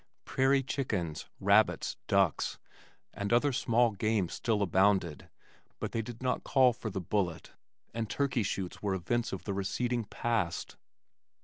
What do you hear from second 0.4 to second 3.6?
chickens, rabbits, ducks, and other